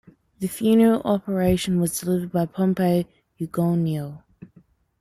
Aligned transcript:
The 0.39 0.47
funeral 0.47 1.03
oration 1.27 1.79
was 1.79 1.99
delivered 1.99 2.31
by 2.31 2.47
Pompeo 2.47 3.03
Ugonio. 3.39 4.23